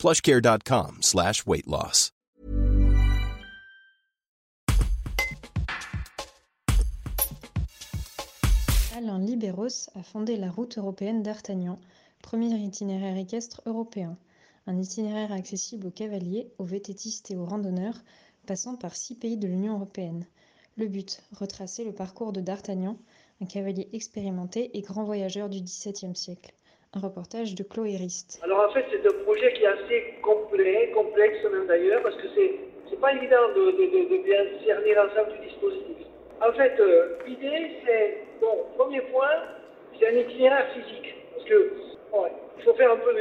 [0.00, 1.66] plushcare.com slash weight.
[8.96, 11.78] Alain Libéros a fondé la route européenne d'Artagnan,
[12.22, 14.16] premier itinéraire équestre européen.
[14.66, 18.00] Un itinéraire accessible aux cavaliers, aux vététistes et aux randonneurs,
[18.46, 20.24] passant par six pays de l'Union européenne.
[20.78, 22.96] Le but, retracer le parcours de D'Artagnan,
[23.42, 26.54] un cavalier expérimenté et grand voyageur du XVIIe siècle.
[26.92, 28.40] Un reportage de Chloé Rist.
[28.42, 32.26] Alors en fait, c'est un projet qui est assez complet, complexe même d'ailleurs, parce que
[32.34, 32.58] c'est
[32.90, 36.06] c'est pas évident de, de, bien cerner l'ensemble du dispositif.
[36.44, 39.46] En fait, euh, l'idée, c'est, bon, premier point,
[39.98, 41.14] c'est un itinéraire physique.
[41.32, 41.54] Parce que,
[42.12, 43.14] ouais, il faut faire un peu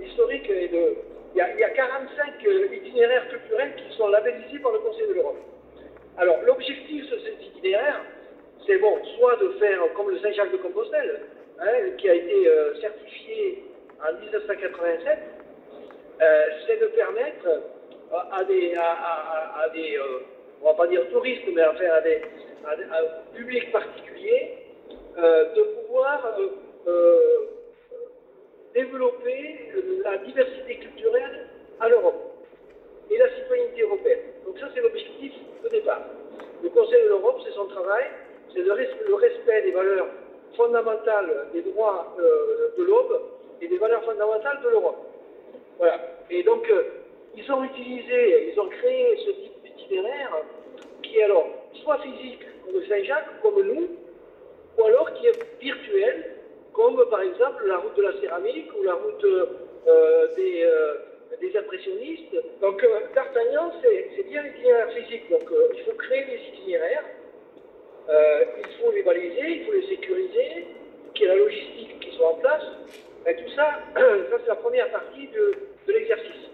[0.00, 0.96] d'historique de.
[1.34, 5.14] Il y, y a 45 euh, itinéraires culturels qui sont labellisés par le Conseil de
[5.14, 5.38] l'Europe.
[6.18, 8.02] Alors, l'objectif de cet itinéraire,
[8.66, 11.20] c'est bon, soit de faire comme le Saint-Jacques de Compostelle,
[11.60, 13.64] hein, qui a été euh, certifié
[14.00, 15.18] en 1987,
[16.20, 17.48] euh, c'est de permettre
[18.32, 18.92] à des, à,
[19.62, 20.18] à, euh,
[20.62, 22.22] va pas dire touristes, mais enfin à des,
[22.66, 24.58] à des à un public particulier,
[25.18, 26.38] euh, de pouvoir
[26.86, 27.38] euh,
[28.74, 29.70] développer
[30.04, 31.46] la diversité culturelle
[31.80, 32.32] à l'Europe
[33.10, 34.20] et la citoyenneté européenne.
[34.46, 35.32] Donc ça, c'est l'objectif
[35.64, 36.02] de départ.
[36.62, 38.06] Le Conseil de l'Europe, c'est son travail,
[38.54, 38.74] c'est le,
[39.08, 39.81] le, respect des valeurs
[40.62, 43.18] fondamentales des droits euh, de l'homme
[43.60, 44.98] et des valeurs fondamentales de l'Europe.
[45.78, 45.98] Voilà.
[46.30, 46.82] Et donc, euh,
[47.36, 50.36] ils ont utilisé, ils ont créé ce type d'itinéraire
[51.02, 51.48] qui est alors
[51.82, 53.88] soit physique, comme Saint-Jacques, comme nous,
[54.78, 56.36] ou alors qui est virtuel,
[56.72, 60.66] comme par exemple la route de la céramique ou la route euh, des,
[61.40, 62.36] des, impressionnistes.
[62.60, 65.28] Donc, D'Artagnan, c'est bien l'itinéraire physique.
[65.30, 67.04] Donc, il faut créer des itinéraires,
[72.42, 72.62] place,
[73.24, 76.51] ben tout ça, ça c'est la première partie de l'exercice.